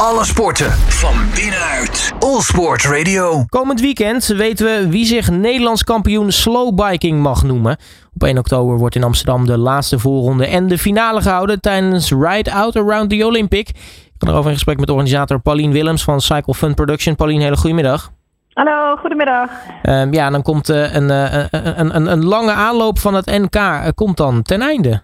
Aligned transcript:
Alle 0.00 0.24
sporten 0.24 0.70
van 0.70 1.14
binnenuit. 1.34 2.12
All 2.18 2.40
Sport 2.40 2.84
Radio. 2.84 3.44
Komend 3.48 3.80
weekend 3.80 4.26
weten 4.26 4.66
we 4.66 4.90
wie 4.90 5.04
zich 5.04 5.30
Nederlands 5.30 5.84
kampioen 5.84 6.32
slowbiking 6.32 7.20
mag 7.20 7.44
noemen. 7.44 7.76
Op 8.14 8.22
1 8.22 8.38
oktober 8.38 8.78
wordt 8.78 8.94
in 8.94 9.04
Amsterdam 9.04 9.46
de 9.46 9.58
laatste 9.58 9.98
voorronde 9.98 10.46
en 10.46 10.66
de 10.66 10.78
finale 10.78 11.20
gehouden 11.20 11.60
tijdens 11.60 12.10
Ride 12.10 12.52
Out 12.52 12.76
Around 12.76 13.10
the 13.10 13.26
Olympic. 13.26 13.68
Ik 13.68 14.12
ga 14.18 14.28
erover 14.28 14.46
in 14.46 14.54
gesprek 14.54 14.78
met 14.78 14.90
organisator 14.90 15.40
Paulien 15.40 15.72
Willems 15.72 16.04
van 16.04 16.20
Cycle 16.20 16.54
Fun 16.54 16.74
Production. 16.74 17.16
Paulien, 17.16 17.40
hele 17.40 17.56
goedemiddag. 17.56 18.10
Hallo, 18.52 18.96
goedemiddag. 18.96 19.50
Um, 19.82 20.12
ja, 20.12 20.30
dan 20.30 20.42
komt 20.42 20.70
uh, 20.70 20.94
een, 20.94 21.08
uh, 21.08 21.44
een, 21.50 21.96
een, 21.96 22.06
een, 22.06 22.24
lange 22.24 22.52
aanloop 22.52 22.98
van 22.98 23.14
het 23.14 23.26
NK 23.26 23.54
uh, 23.54 23.86
komt 23.94 24.16
dan 24.16 24.42
ten 24.42 24.60
einde. 24.60 25.02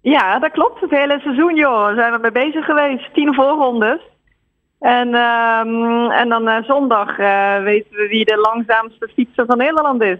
Ja, 0.00 0.38
dat 0.38 0.50
klopt. 0.50 0.80
Het 0.80 0.90
hele 0.90 1.20
seizoen, 1.20 1.56
joh. 1.56 1.94
Zijn 1.94 2.12
we 2.12 2.18
mee 2.20 2.32
bezig 2.32 2.64
geweest. 2.64 3.14
Tien 3.14 3.34
voorrondes. 3.34 4.00
En, 4.80 5.14
um, 5.14 6.10
en 6.10 6.28
dan 6.28 6.64
zondag 6.64 7.16
weten 7.62 7.96
we 7.96 8.06
wie 8.08 8.24
de 8.24 8.36
langzaamste 8.36 9.08
fietser 9.14 9.46
van 9.46 9.58
Nederland 9.58 10.02
is. 10.02 10.18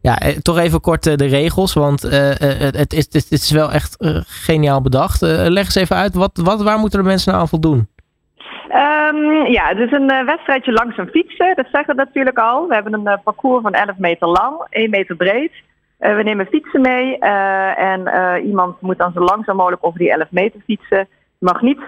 Ja, 0.00 0.18
toch 0.42 0.58
even 0.58 0.80
kort 0.80 1.02
de 1.02 1.26
regels, 1.26 1.74
want 1.74 2.02
het, 2.02 2.92
is, 2.92 3.04
het 3.12 3.30
is 3.30 3.50
wel 3.50 3.72
echt 3.72 3.96
geniaal 4.26 4.82
bedacht. 4.82 5.20
leg 5.20 5.64
eens 5.64 5.74
even 5.74 5.96
uit, 5.96 6.14
wat, 6.14 6.40
wat, 6.42 6.62
waar 6.62 6.78
moeten 6.78 6.98
de 6.98 7.04
mensen 7.04 7.30
nou 7.30 7.42
aan 7.42 7.48
voldoen? 7.48 7.88
Um, 8.68 9.46
ja, 9.46 9.68
het 9.68 9.78
is 9.78 9.92
een 9.92 10.24
wedstrijdje 10.24 10.72
langzaam 10.72 11.08
fietsen. 11.08 11.56
Dat 11.56 11.66
zeggen 11.72 11.96
we 11.96 12.02
natuurlijk 12.02 12.38
al. 12.38 12.68
We 12.68 12.74
hebben 12.74 12.92
een 12.92 13.20
parcours 13.24 13.62
van 13.62 13.72
11 13.72 13.98
meter 13.98 14.28
lang, 14.28 14.66
1 14.70 14.90
meter 14.90 15.16
breed. 15.16 15.52
We 15.98 16.22
nemen 16.22 16.46
fietsen 16.46 16.80
mee 16.80 17.18
en 17.18 18.08
iemand 18.44 18.80
moet 18.80 18.98
dan 18.98 19.12
zo 19.12 19.20
langzaam 19.20 19.56
mogelijk 19.56 19.84
over 19.84 19.98
die 19.98 20.10
11 20.12 20.26
meter 20.30 20.60
fietsen. 20.66 21.08
Je 21.38 21.46
mag 21.46 21.62
niet 21.62 21.86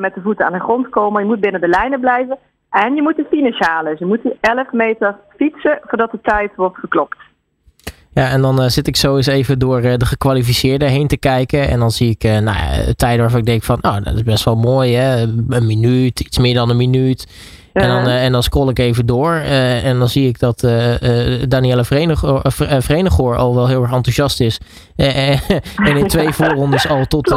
met 0.00 0.14
de 0.14 0.20
voeten 0.22 0.46
aan 0.46 0.52
de 0.52 0.60
grond 0.60 0.88
komen. 0.88 1.22
Je 1.22 1.28
moet 1.28 1.40
binnen 1.40 1.60
de 1.60 1.68
lijnen 1.68 2.00
blijven. 2.00 2.38
En 2.70 2.94
je 2.94 3.02
moet 3.02 3.16
de 3.16 3.26
finish 3.30 3.58
halen. 3.58 3.90
Dus 3.90 3.98
je 3.98 4.06
moet 4.06 4.22
die 4.22 4.36
11 4.40 4.72
meter 4.72 5.16
fietsen 5.36 5.78
voordat 5.82 6.10
de 6.10 6.18
tijd 6.22 6.54
wordt 6.54 6.78
geklopt. 6.78 7.16
Ja, 8.12 8.30
en 8.30 8.40
dan 8.40 8.62
uh, 8.62 8.68
zit 8.68 8.86
ik 8.86 8.96
zo 8.96 9.16
eens 9.16 9.26
even 9.26 9.58
door 9.58 9.82
uh, 9.82 9.94
de 9.96 10.06
gekwalificeerden 10.06 10.88
heen 10.88 11.06
te 11.06 11.18
kijken. 11.18 11.68
En 11.68 11.78
dan 11.78 11.90
zie 11.90 12.10
ik 12.10 12.24
uh, 12.24 12.38
nou 12.38 12.94
tijden 12.94 13.20
waarvan 13.20 13.38
ik 13.38 13.46
denk 13.46 13.62
van, 13.62 13.78
nou, 13.80 14.02
dat 14.02 14.14
is 14.14 14.22
best 14.22 14.44
wel 14.44 14.56
mooi, 14.56 14.94
hè. 14.94 15.22
Een 15.48 15.66
minuut, 15.66 16.20
iets 16.20 16.38
meer 16.38 16.54
dan 16.54 16.70
een 16.70 16.76
minuut. 16.76 17.26
En, 17.76 17.88
dan, 17.88 18.06
en 18.06 18.32
dan 18.32 18.42
scroll 18.42 18.68
ik 18.68 18.78
even 18.78 19.06
door. 19.06 19.34
en 19.34 19.98
dan 19.98 20.08
zie 20.08 20.28
ik 20.28 20.38
dat 20.38 20.60
Danielle 21.48 21.84
Verenighoor 22.80 23.36
al 23.36 23.54
wel 23.54 23.68
heel 23.68 23.82
erg 23.82 23.92
enthousiast 23.92 24.40
is. 24.40 24.60
en 24.96 25.96
in 25.96 26.06
twee 26.06 26.32
voorrondes 26.38 26.88
al 26.88 27.04
tot 27.04 27.34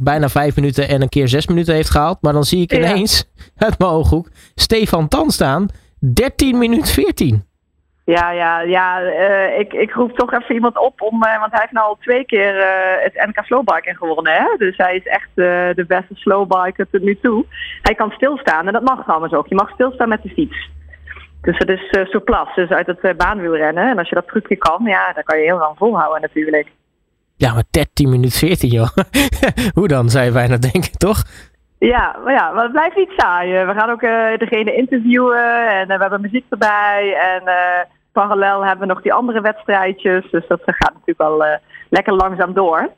bijna 0.00 0.28
vijf 0.28 0.56
minuten 0.56 0.88
en 0.88 1.02
een 1.02 1.08
keer 1.08 1.28
zes 1.28 1.46
minuten 1.46 1.74
heeft 1.74 1.90
gehaald. 1.90 2.18
Maar 2.20 2.32
dan 2.32 2.44
zie 2.44 2.62
ik 2.62 2.72
ineens 2.72 3.24
uit 3.56 3.78
mijn 3.78 3.90
ooghoek 3.90 4.28
Stefan 4.54 5.08
Tan 5.08 5.30
staan. 5.30 5.66
13 5.98 6.58
minuten 6.58 6.92
14. 6.92 7.44
Ja, 8.06 8.30
ja, 8.30 8.60
ja. 8.60 9.02
Uh, 9.02 9.58
ik, 9.58 9.72
ik 9.72 9.92
roep 9.92 10.18
toch 10.18 10.32
even 10.32 10.54
iemand 10.54 10.78
op 10.78 11.00
om, 11.00 11.24
uh, 11.24 11.38
want 11.40 11.52
hij 11.52 11.60
heeft 11.60 11.72
nou 11.72 11.86
al 11.86 11.96
twee 12.00 12.24
keer 12.24 12.56
uh, 12.56 13.02
het 13.02 13.26
NK 13.26 13.44
Slowbiken 13.44 13.96
gewonnen. 13.96 14.32
Hè? 14.32 14.56
Dus 14.58 14.76
hij 14.76 14.96
is 14.96 15.06
echt 15.06 15.28
de 15.34 15.84
beste 15.88 16.14
slowbiker 16.14 16.86
tot 16.90 17.02
nu 17.02 17.18
toe. 17.22 17.44
Hij 17.82 17.94
kan 17.94 18.10
stilstaan 18.10 18.66
en 18.66 18.72
dat 18.72 18.82
mag 18.82 19.02
trouwens 19.02 19.32
ook. 19.32 19.48
Je 19.48 19.54
mag 19.54 19.70
stilstaan 19.70 20.08
met 20.08 20.22
de 20.22 20.28
fiets. 20.28 20.70
Dus 21.40 21.58
dat 21.58 21.68
is 21.68 21.92
uh, 21.98 22.06
surplus, 22.06 22.54
dus 22.54 22.70
uit 22.70 22.86
het 22.86 23.16
baanwielrennen. 23.16 23.90
En 23.90 23.98
als 23.98 24.08
je 24.08 24.14
dat 24.14 24.28
trucje 24.28 24.56
kan, 24.56 24.84
ja, 24.84 25.12
dan 25.12 25.24
kan 25.24 25.38
je 25.38 25.44
heel 25.44 25.58
lang 25.58 25.76
volhouden 25.78 26.20
natuurlijk. 26.20 26.68
Ja, 27.36 27.54
maar 27.54 27.64
13 27.70 28.08
minuten 28.08 28.38
14 28.38 28.68
joh. 28.68 28.88
Hoe 29.74 29.88
dan, 29.88 30.10
zou 30.10 30.24
je 30.24 30.32
bijna 30.32 30.56
denken, 30.56 30.98
toch? 30.98 31.22
Ja, 31.78 32.16
maar 32.24 32.32
ja, 32.32 32.50
maar 32.50 32.62
het 32.62 32.72
blijft 32.72 32.96
niet 32.96 33.12
saai. 33.16 33.64
We 33.64 33.72
gaan 33.74 33.90
ook 33.90 34.00
degene 34.38 34.74
interviewen 34.74 35.68
en 35.68 35.86
we 35.86 35.96
hebben 35.96 36.20
muziek 36.20 36.44
erbij 36.50 37.14
en 37.14 37.42
parallel 38.12 38.64
hebben 38.64 38.86
we 38.86 38.92
nog 38.92 39.02
die 39.02 39.12
andere 39.12 39.40
wedstrijdjes. 39.40 40.30
Dus 40.30 40.46
dat 40.48 40.60
gaat 40.64 40.92
natuurlijk 40.92 41.18
wel 41.18 41.58
lekker 41.88 42.12
langzaam 42.12 42.52
door. 42.52 42.90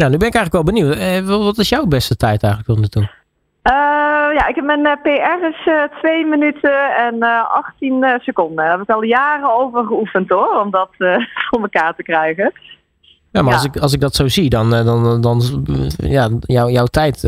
Ja, 0.00 0.08
nu 0.08 0.16
ben 0.16 0.28
ik 0.28 0.34
eigenlijk 0.34 0.52
wel 0.52 0.74
benieuwd. 0.74 0.96
Eh, 0.96 1.44
wat 1.44 1.58
is 1.58 1.68
jouw 1.68 1.86
beste 1.86 2.16
tijd 2.16 2.42
eigenlijk 2.42 2.72
tot 2.72 2.78
nu 2.78 2.88
toe? 2.88 3.08
Ja, 4.32 4.46
ik 4.46 4.54
heb 4.54 4.64
mijn 4.64 4.98
PR 5.02 5.46
is 5.46 5.66
uh, 5.66 5.82
2 6.02 6.26
minuten 6.26 6.96
en 6.96 7.22
18 7.22 8.20
seconden. 8.22 8.56
Daar 8.56 8.70
heb 8.70 8.80
ik 8.80 8.90
al 8.90 9.02
jaren 9.02 9.54
over 9.54 9.84
geoefend 9.84 10.28
hoor, 10.28 10.60
om 10.60 10.70
dat 10.70 10.90
voor 11.48 11.60
elkaar 11.60 11.94
te 11.94 12.02
krijgen. 12.02 12.52
Ja, 13.36 13.42
maar 13.42 13.52
ja. 13.52 13.58
Als, 13.58 13.66
ik, 13.66 13.76
als 13.76 13.92
ik 13.92 14.00
dat 14.00 14.14
zo 14.14 14.28
zie, 14.28 14.50
dan, 14.50 14.70
dan, 14.70 15.02
dan, 15.02 15.20
dan 15.20 15.42
ja, 15.96 16.28
jou, 16.40 16.70
jouw 16.70 16.86
tijd 16.86 17.22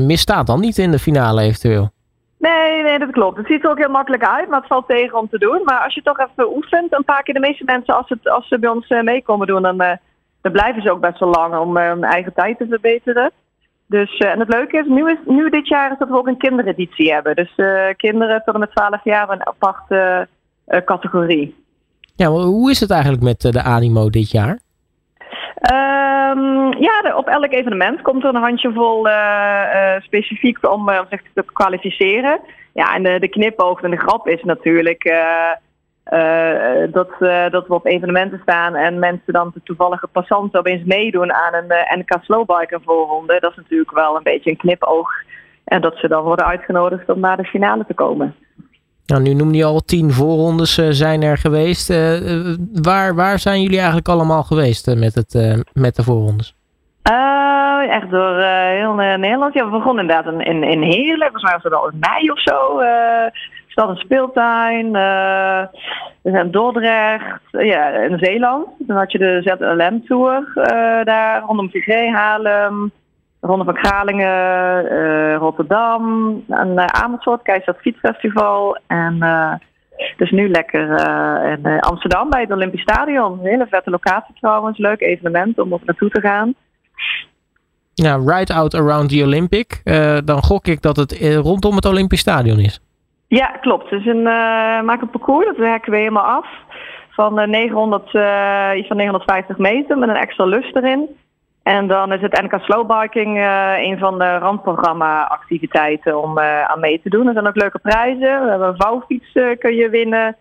misstaat 0.00 0.46
dan 0.46 0.60
niet 0.60 0.78
in 0.78 0.90
de 0.90 0.98
finale 0.98 1.42
eventueel. 1.42 1.90
Nee, 2.38 2.82
nee, 2.82 2.98
dat 2.98 3.10
klopt. 3.10 3.36
Het 3.36 3.46
ziet 3.46 3.64
er 3.64 3.70
ook 3.70 3.78
heel 3.78 3.88
makkelijk 3.88 4.24
uit, 4.24 4.48
maar 4.48 4.58
het 4.58 4.68
valt 4.68 4.88
tegen 4.88 5.18
om 5.18 5.28
te 5.28 5.38
doen. 5.38 5.60
Maar 5.64 5.84
als 5.84 5.94
je 5.94 6.02
toch 6.02 6.18
even 6.18 6.56
oefent, 6.56 6.92
een 6.92 7.04
paar 7.04 7.22
keer 7.22 7.34
de 7.34 7.40
meeste 7.40 7.64
mensen, 7.64 7.96
als, 7.96 8.08
het, 8.08 8.28
als 8.28 8.48
ze 8.48 8.58
bij 8.58 8.70
ons 8.70 8.90
uh, 8.90 9.02
meekomen 9.02 9.46
doen, 9.46 9.62
dan, 9.62 9.82
uh, 9.82 9.92
dan 10.40 10.52
blijven 10.52 10.82
ze 10.82 10.90
ook 10.90 11.00
best 11.00 11.18
wel 11.18 11.28
lang 11.28 11.56
om 11.56 11.76
uh, 11.76 11.88
hun 11.88 12.04
eigen 12.04 12.32
tijd 12.34 12.58
te 12.58 12.66
verbeteren. 12.68 13.30
Dus, 13.86 14.16
en 14.18 14.38
het 14.38 14.48
leuke 14.48 14.78
is 14.78 14.86
nu, 14.86 15.10
is, 15.10 15.18
nu 15.26 15.50
dit 15.50 15.68
jaar 15.68 15.92
is 15.92 15.98
dat 15.98 16.08
we 16.08 16.16
ook 16.16 16.26
een 16.26 16.36
kindereditie 16.36 17.12
hebben. 17.12 17.36
Dus 17.36 17.54
kinderen 17.96 18.42
tot 18.44 18.54
en 18.54 18.60
met 18.60 18.74
12 18.74 19.04
jaar 19.04 19.30
een 19.30 19.46
aparte 19.46 20.28
categorie. 20.84 21.64
Ja, 22.16 22.30
maar 22.30 22.40
hoe 22.40 22.70
is 22.70 22.80
het 22.80 22.90
eigenlijk 22.90 23.22
met 23.22 23.40
de 23.40 23.62
animo 23.62 24.10
dit 24.10 24.30
jaar? 24.30 24.58
Um, 25.60 26.72
ja, 26.78 27.16
op 27.16 27.26
elk 27.26 27.52
evenement 27.52 28.02
komt 28.02 28.24
er 28.24 28.34
een 28.34 28.42
handjevol 28.42 29.06
uh, 29.06 30.00
specifiek 30.00 30.70
om, 30.70 30.88
uh, 30.88 31.00
zich 31.10 31.22
te 31.34 31.44
kwalificeren. 31.52 32.40
Ja, 32.72 32.94
en 32.94 33.02
de, 33.02 33.18
de 33.18 33.28
knipoog 33.28 33.82
en 33.82 33.90
de 33.90 33.96
grap 33.96 34.28
is 34.28 34.42
natuurlijk 34.42 35.02
dat, 36.90 37.08
dat 37.50 37.66
we 37.66 37.74
op 37.74 37.86
evenementen 37.86 38.40
staan 38.42 38.74
en 38.74 38.98
mensen 38.98 39.32
dan 39.32 39.50
de 39.54 39.60
toevallige 39.64 40.06
passanten 40.06 40.58
opeens 40.58 40.84
meedoen 40.84 41.32
aan 41.32 41.54
een 41.54 41.98
NK 41.98 42.18
Slowbiker 42.22 42.80
voorronde. 42.84 43.40
Dat 43.40 43.50
is 43.50 43.56
natuurlijk 43.56 43.92
wel 43.92 44.16
een 44.16 44.22
beetje 44.22 44.50
een 44.50 44.56
knipoog. 44.56 45.10
En 45.64 45.80
dat 45.80 45.96
ze 45.96 46.08
dan 46.08 46.22
worden 46.22 46.46
uitgenodigd 46.46 47.08
om 47.08 47.20
naar 47.20 47.36
de 47.36 47.44
finale 47.44 47.84
te 47.86 47.94
komen. 47.94 48.34
Nou, 49.08 49.22
nu 49.22 49.34
noemde 49.34 49.56
je 49.56 49.64
al 49.64 49.80
tien 49.80 50.12
voorrondes 50.12 50.78
uh, 50.78 50.86
zijn 50.90 51.22
er 51.22 51.38
geweest. 51.38 51.90
Uh, 51.90 52.56
waar, 52.72 53.14
waar 53.14 53.38
zijn 53.38 53.62
jullie 53.62 53.76
eigenlijk 53.76 54.08
allemaal 54.08 54.42
geweest 54.42 54.94
met, 54.94 55.14
het, 55.14 55.64
met 55.72 55.96
de 55.96 56.02
voorrondes? 56.02 56.56
echt 57.88 58.10
door 58.10 58.38
heel 58.40 58.94
Nederland. 58.94 59.54
Ja, 59.54 59.64
we 59.64 59.70
begonnen 59.70 60.02
inderdaad 60.04 60.32
in, 60.32 60.40
in, 60.40 60.62
in 60.62 60.82
Heerlen. 60.82 61.30
Volgens 61.30 61.42
mij 61.42 61.52
was 61.52 61.62
het 61.62 61.92
in 61.92 61.98
mei 61.98 62.30
of 62.30 62.40
zo. 62.40 62.80
Stad 63.68 63.88
en 63.88 63.96
Speeltuin. 63.96 64.92
we 66.22 66.30
zijn 66.30 66.50
Dordrecht. 66.50 67.40
ja, 67.50 67.88
in 67.88 68.18
Zeeland. 68.18 68.66
Dan 68.78 68.96
had 68.96 69.12
je 69.12 69.18
de 69.18 69.40
ZLM 69.42 70.04
Tour 70.06 70.50
daar. 71.04 71.42
Rondom 71.42 71.70
VG, 71.70 72.12
Haarlem. 72.12 72.92
Ronde 73.40 73.64
van 73.64 73.74
Kralingen, 73.74 74.84
uh, 74.92 75.36
Rotterdam, 75.36 76.44
en 76.48 76.68
uh, 76.68 76.84
Amersfoort, 76.84 77.42
Keizat 77.42 77.76
Fietsfestival. 77.80 78.78
En 78.86 79.16
uh, 79.20 79.52
dus 80.16 80.30
nu 80.30 80.48
lekker 80.48 80.88
in 81.64 81.80
Amsterdam 81.80 82.30
bij 82.30 82.40
het 82.40 82.52
Olympisch 82.52 82.80
Stadion. 82.80 83.32
Een 83.32 83.46
hele 83.46 83.66
vette 83.70 83.90
locatie 83.90 84.34
trouwens, 84.40 84.78
leuk 84.78 85.00
evenement 85.00 85.58
om 85.58 85.72
op 85.72 85.84
naartoe 85.84 86.10
te 86.10 86.20
gaan. 86.20 86.54
Ja, 87.94 88.16
Ride 88.16 88.54
Out 88.54 88.74
Around 88.74 89.08
the 89.08 89.22
Olympic. 89.24 89.80
dan 90.24 90.42
gok 90.42 90.66
ik 90.66 90.82
dat 90.82 90.96
het 90.96 91.38
rondom 91.42 91.74
het 91.74 91.84
Olympisch 91.84 92.20
Stadion 92.20 92.58
is. 92.58 92.80
Ja, 93.26 93.46
klopt. 93.46 93.90
Dus 93.90 94.06
een, 94.06 94.22
maak 94.84 95.00
een 95.00 95.10
parcours, 95.10 95.46
dat 95.46 95.56
werken 95.56 95.92
we 95.92 95.98
helemaal 95.98 96.24
af. 96.24 96.46
Van, 97.10 97.50
900, 97.50 98.04
iets 98.76 98.88
van 98.88 98.96
950 98.96 99.58
meter 99.58 99.98
met 99.98 100.08
een 100.08 100.16
extra 100.16 100.44
lust 100.44 100.76
erin. 100.76 101.08
En 101.62 101.86
dan 101.86 102.12
is 102.12 102.20
het 102.20 102.42
NK 102.42 102.60
Slowbiking 102.62 103.36
uh, 103.36 103.72
een 103.76 103.98
van 103.98 104.18
de 104.18 104.38
randprogramma-activiteiten 104.38 106.22
om 106.22 106.38
uh, 106.38 106.64
aan 106.64 106.80
mee 106.80 107.00
te 107.02 107.08
doen. 107.08 107.26
Er 107.26 107.32
zijn 107.32 107.46
ook 107.46 107.56
leuke 107.56 107.78
prijzen. 107.78 108.44
We 108.44 108.50
hebben 108.50 108.68
een 108.68 108.76
vouwfiets 108.76 109.34
uh, 109.34 109.58
kun 109.58 109.74
je 109.74 109.88
winnen. 109.88 110.36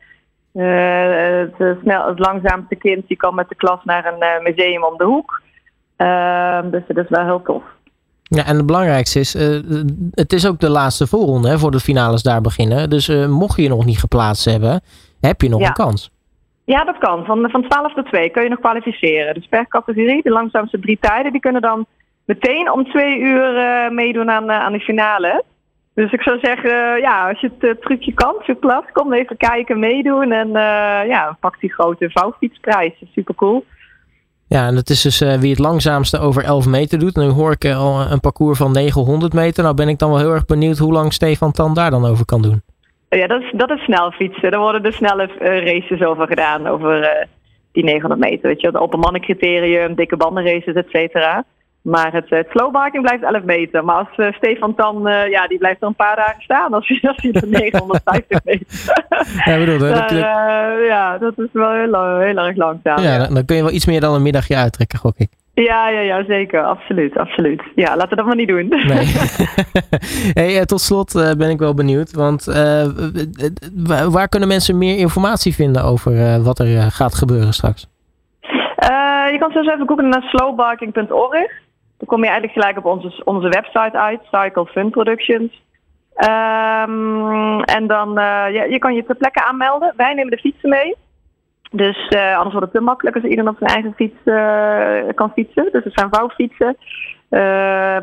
het, 0.51 1.77
snel, 1.81 2.07
het 2.07 2.19
langzaamste 2.19 2.75
kind 2.75 3.07
die 3.07 3.17
kan 3.17 3.35
met 3.35 3.49
de 3.49 3.55
klas 3.55 3.79
naar 3.83 4.05
een 4.05 4.43
museum 4.43 4.83
om 4.83 4.97
de 4.97 5.03
hoek. 5.03 5.41
Ehm, 5.95 6.69
dus 6.69 6.83
dat 6.87 6.97
is 6.97 7.09
wel 7.09 7.25
heel 7.25 7.41
tof. 7.41 7.63
Ja, 8.23 8.45
en 8.45 8.55
het 8.55 8.65
belangrijkste 8.65 9.19
is, 9.19 9.33
het 10.11 10.33
is 10.33 10.47
ook 10.47 10.59
de 10.59 10.69
laatste 10.69 11.07
voorronde 11.07 11.49
hè, 11.49 11.59
voor 11.59 11.71
de 11.71 11.79
finales 11.79 12.23
daar 12.23 12.41
beginnen. 12.41 12.89
Dus 12.89 13.07
mocht 13.27 13.55
je 13.55 13.61
je 13.61 13.69
nog 13.69 13.85
niet 13.85 13.99
geplaatst 13.99 14.45
hebben, 14.45 14.81
heb 15.21 15.41
je 15.41 15.49
nog 15.49 15.59
ja. 15.59 15.67
een 15.67 15.73
kans. 15.73 16.11
Ja, 16.73 16.83
dat 16.83 16.97
kan. 16.97 17.25
Van, 17.25 17.49
van 17.49 17.67
12 17.67 17.93
tot 17.93 18.05
2 18.05 18.29
kun 18.29 18.43
je 18.43 18.49
nog 18.49 18.59
kwalificeren. 18.59 19.33
Dus 19.33 19.47
per 19.47 19.67
categorie, 19.67 20.23
de 20.23 20.29
langzaamste 20.29 20.79
drie 20.79 20.97
tijden, 21.01 21.31
die 21.31 21.41
kunnen 21.41 21.61
dan 21.61 21.85
meteen 22.25 22.71
om 22.71 22.89
twee 22.89 23.19
uur 23.19 23.55
uh, 23.55 23.89
meedoen 23.89 24.29
aan, 24.31 24.43
uh, 24.43 24.59
aan 24.59 24.71
de 24.71 24.79
finale. 24.79 25.43
Dus 25.93 26.11
ik 26.11 26.21
zou 26.21 26.39
zeggen, 26.41 26.69
uh, 26.69 27.01
ja, 27.01 27.29
als 27.29 27.39
je 27.39 27.51
het 27.59 27.81
trucje 27.81 28.13
kan, 28.13 28.35
surplus, 28.39 28.83
kom 28.93 29.13
even 29.13 29.37
kijken, 29.37 29.79
meedoen. 29.79 30.31
En 30.31 30.49
ja, 31.07 31.37
pak 31.39 31.59
die 31.59 31.73
grote 31.73 32.09
vouwfietsprijs. 32.09 32.93
Super 33.11 33.35
cool. 33.35 33.65
Ja, 34.47 34.67
en 34.67 34.75
dat 34.75 34.89
is 34.89 35.01
dus 35.01 35.19
wie 35.19 35.49
het 35.49 35.59
langzaamste 35.59 36.19
over 36.19 36.43
11 36.43 36.65
meter 36.65 36.99
doet. 36.99 37.15
nu 37.15 37.27
hoor 37.27 37.51
ik 37.51 37.65
al 37.65 38.11
een 38.11 38.19
parcours 38.19 38.57
van 38.57 38.71
900 38.71 39.33
meter. 39.33 39.63
Nou 39.63 39.75
ben 39.75 39.89
ik 39.89 39.99
dan 39.99 40.09
wel 40.09 40.19
heel 40.19 40.33
erg 40.33 40.45
benieuwd 40.45 40.77
hoe 40.77 40.93
lang 40.93 41.13
Stefan 41.13 41.51
Tan 41.51 41.73
daar 41.73 41.91
dan 41.91 42.05
over 42.05 42.25
kan 42.25 42.41
doen. 42.41 42.61
Ja, 43.09 43.27
dat 43.27 43.41
is, 43.41 43.51
dat 43.55 43.69
is 43.71 43.83
snel 43.83 44.11
fietsen. 44.11 44.51
Daar 44.51 44.59
worden 44.59 44.83
de 44.83 44.91
snelle 44.91 45.29
races 45.39 46.01
over 46.01 46.27
gedaan. 46.27 46.67
Over 46.67 47.27
die 47.71 47.83
900 47.83 48.21
meter. 48.21 48.49
Weet 48.49 48.61
je, 48.61 48.67
het 48.67 48.77
open 48.77 48.99
mannencriterium, 48.99 49.95
dikke 49.95 50.17
bandenraces, 50.17 50.73
et 50.73 50.89
cetera. 50.89 51.43
Maar 51.81 52.13
het, 52.13 52.29
het 52.29 52.47
slowbiking 52.49 53.03
blijft 53.03 53.23
11 53.23 53.43
meter. 53.43 53.85
Maar 53.85 53.95
als 53.95 54.17
uh, 54.17 54.33
Stefan 54.33 54.73
dan, 54.75 55.07
uh, 55.07 55.29
ja, 55.29 55.47
die 55.47 55.57
blijft 55.57 55.81
er 55.81 55.87
een 55.87 55.95
paar 55.95 56.15
dagen 56.15 56.41
staan 56.41 56.73
als 56.73 56.87
hij, 56.87 56.99
als 57.11 57.21
hij 57.21 57.31
de 57.31 57.47
950 57.47 58.43
meter. 58.43 58.65
ja, 59.45 59.57
bedoel, 59.57 59.77
dat, 59.77 60.11
uh, 60.11 60.19
ja, 60.87 61.17
dat 61.17 61.37
is 61.37 61.49
wel 61.51 61.71
heel, 61.71 62.19
heel 62.19 62.37
erg 62.37 62.55
langzaam. 62.55 63.01
Ja, 63.01 63.17
Dan, 63.17 63.33
dan, 63.33 63.45
kun 63.45 63.55
je 63.55 63.63
wel 63.63 63.71
iets 63.71 63.85
meer 63.85 64.01
dan 64.01 64.13
een 64.13 64.21
middagje 64.21 64.55
uittrekken, 64.55 64.99
gok 64.99 65.17
ik. 65.17 65.29
Ja, 65.63 65.89
ja, 65.89 65.99
ja, 65.99 66.23
zeker. 66.23 66.63
Absoluut, 66.63 67.17
absoluut. 67.17 67.61
Ja, 67.75 67.95
laten 67.95 68.09
we 68.09 68.15
dat 68.15 68.25
maar 68.25 68.35
niet 68.35 68.47
doen. 68.47 68.67
Nee. 68.67 69.05
hey, 70.53 70.65
tot 70.65 70.81
slot 70.81 71.13
ben 71.37 71.49
ik 71.49 71.59
wel 71.59 71.73
benieuwd. 71.73 72.11
Want 72.11 72.45
waar 74.09 74.29
kunnen 74.29 74.47
mensen 74.47 74.77
meer 74.77 74.97
informatie 74.97 75.55
vinden 75.55 75.83
over 75.83 76.43
wat 76.43 76.59
er 76.59 76.91
gaat 76.91 77.15
gebeuren 77.15 77.53
straks? 77.53 77.87
je 79.31 79.37
kan 79.39 79.51
zo 79.51 79.59
even 79.59 79.87
googlen 79.87 80.09
naar 80.09 80.21
slowbarking.org. 80.21 81.51
Dan 81.97 82.07
kom 82.07 82.19
je 82.23 82.29
eigenlijk 82.29 82.53
gelijk 82.53 82.77
op 82.77 82.85
onze, 82.85 83.21
onze 83.25 83.49
website 83.49 83.97
uit, 83.97 84.19
Cycle 84.31 84.65
Fun 84.65 84.89
Productions. 84.89 85.65
Um, 86.17 87.63
en 87.63 87.87
dan, 87.87 88.13
ja, 88.13 88.63
je 88.63 88.79
kan 88.79 88.93
je 88.95 89.05
ter 89.05 89.15
plekke 89.15 89.45
aanmelden. 89.45 89.93
Wij 89.95 90.13
nemen 90.13 90.31
de 90.31 90.37
fietsen 90.37 90.69
mee. 90.69 90.95
Dus 91.71 92.09
uh, 92.09 92.35
anders 92.35 92.53
wordt 92.53 92.71
het 92.71 92.71
te 92.71 92.81
makkelijk 92.81 93.15
als 93.15 93.25
iedereen 93.25 93.49
op 93.49 93.57
zijn 93.59 93.71
eigen 93.71 93.93
fiets 93.93 94.19
uh, 94.25 95.13
kan 95.15 95.31
fietsen. 95.31 95.69
Dus 95.71 95.83
het 95.83 95.93
zijn 95.93 96.09
vouwfietsen 96.11 96.77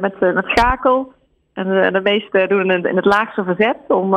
met, 0.01 0.21
met 0.21 0.45
schakel. 0.47 1.13
En 1.53 1.93
de 1.93 2.01
meeste 2.03 2.47
doen 2.49 2.69
het 2.69 2.85
in 2.85 2.97
het 2.97 3.05
laagste 3.05 3.45
verzet 3.45 3.77
om, 3.89 4.15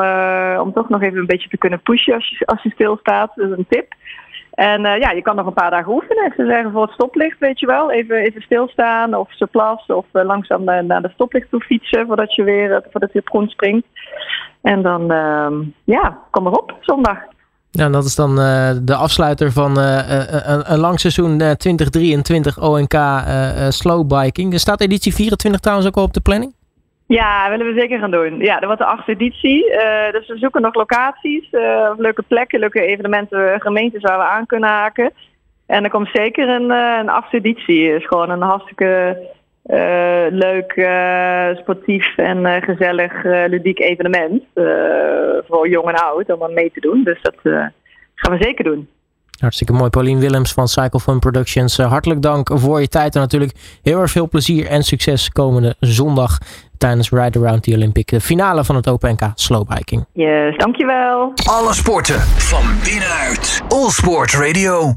om 0.59 0.73
toch 0.73 0.89
nog 0.89 1.01
even 1.01 1.17
een 1.17 1.25
beetje 1.25 1.49
te 1.49 1.57
kunnen 1.57 1.81
pushen 1.81 2.13
als 2.13 2.29
je, 2.29 2.45
als 2.45 2.63
je 2.63 2.69
stilstaat. 2.69 3.31
Dat 3.35 3.49
is 3.49 3.57
een 3.57 3.65
tip. 3.69 3.93
En 4.51 4.81
ja, 4.81 5.11
je 5.11 5.21
kan 5.21 5.35
nog 5.35 5.45
een 5.45 5.53
paar 5.53 5.71
dagen 5.71 5.91
oefenen. 5.91 6.33
Ze 6.35 6.45
zeggen 6.45 6.71
voor 6.71 6.81
het 6.81 6.91
stoplicht, 6.91 7.39
weet 7.39 7.59
je 7.59 7.65
wel. 7.65 7.91
Even, 7.91 8.15
even 8.15 8.41
stilstaan 8.41 9.13
of 9.13 9.33
ze 9.33 9.47
plassen 9.47 9.97
of 9.97 10.05
langzaam 10.11 10.63
naar, 10.63 11.01
de 11.01 11.11
stoplicht 11.13 11.49
toe 11.49 11.61
fietsen 11.61 12.07
voordat 12.07 12.35
je 12.35 12.43
weer 12.43 12.83
voordat 12.91 13.13
je 13.13 13.19
op 13.19 13.29
groen 13.29 13.49
springt. 13.49 13.87
En 14.61 14.81
dan, 14.81 15.11
ehm, 15.11 15.53
ja, 15.83 16.19
kom 16.31 16.45
erop, 16.45 16.75
zondag. 16.79 17.17
Ja, 17.77 17.89
dat 17.89 18.05
is 18.05 18.15
dan 18.15 18.35
de 18.85 18.95
afsluiter 18.95 19.51
van 19.51 19.77
een, 19.77 20.71
een, 20.71 20.79
lang 20.79 20.99
seizoen 20.99 21.37
2023 21.37 22.59
ONK 22.61 22.93
Slow 23.69 24.07
Biking. 24.07 24.53
Er 24.53 24.59
staat 24.59 24.81
editie 24.81 25.13
24 25.13 25.59
trouwens 25.61 25.87
ook 25.87 25.95
al 25.95 26.03
op 26.03 26.13
de 26.13 26.21
planning? 26.21 26.53
Ja, 27.07 27.49
willen 27.49 27.73
we 27.73 27.79
zeker 27.79 27.99
gaan 27.99 28.11
doen. 28.11 28.37
Ja, 28.39 28.53
dat 28.53 28.63
wordt 28.63 28.79
de 28.79 28.85
achtste 28.85 29.15
dus 30.11 30.27
we 30.27 30.37
zoeken 30.37 30.61
nog 30.61 30.73
locaties, 30.73 31.47
leuke 31.97 32.23
plekken, 32.27 32.59
leuke 32.59 32.81
evenementen, 32.81 33.61
gemeentes 33.61 34.01
waar 34.01 34.17
we 34.17 34.23
aan 34.23 34.45
kunnen 34.45 34.69
haken. 34.69 35.11
En 35.65 35.83
er 35.83 35.89
komt 35.89 36.09
zeker 36.13 36.49
een, 36.49 36.69
een 36.69 37.09
achtste 37.09 37.41
is 37.95 38.07
gewoon 38.07 38.29
een 38.29 38.41
hartstikke 38.41 39.17
leuk, 40.29 40.71
sportief 41.59 42.17
en 42.17 42.61
gezellig, 42.61 43.23
ludiek 43.23 43.79
evenement. 43.79 44.43
voor 45.47 45.69
jong 45.69 45.87
en 45.87 45.95
oud 45.95 46.33
om 46.33 46.43
aan 46.43 46.53
mee 46.53 46.71
te 46.73 46.79
doen. 46.79 47.03
Dus 47.03 47.21
dat 47.21 47.35
gaan 48.15 48.37
we 48.37 48.43
zeker 48.43 48.63
doen. 48.63 48.87
Hartstikke 49.39 49.73
mooi. 49.73 49.89
Paulien 49.89 50.19
Willems 50.19 50.53
van 50.53 50.67
Cycle 50.67 50.99
Fun 50.99 51.19
Productions. 51.19 51.77
hartelijk 51.77 52.21
dank 52.21 52.49
voor 52.53 52.81
je 52.81 52.87
tijd 52.87 53.15
en 53.15 53.21
natuurlijk 53.21 53.79
heel 53.81 53.99
erg 53.99 54.11
veel 54.11 54.29
plezier 54.29 54.67
en 54.67 54.83
succes 54.83 55.29
komende 55.29 55.75
zondag 55.79 56.37
tijdens 56.77 57.09
Ride 57.09 57.39
Around 57.39 57.63
the 57.63 57.73
Olympic. 57.73 58.07
De 58.07 58.21
finale 58.21 58.63
van 58.63 58.75
het 58.75 58.89
Open 58.89 59.11
NK 59.13 59.31
Slowbiking. 59.35 60.05
Yes, 60.13 60.57
dankjewel. 60.57 61.33
Alle 61.45 61.73
sporten 61.73 62.19
van 62.21 62.63
binnenuit. 62.83 63.61
All 63.69 63.89
Sport 63.89 64.33
Radio. 64.33 64.93